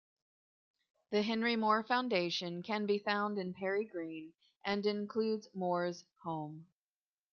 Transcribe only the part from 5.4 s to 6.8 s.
Moore's home.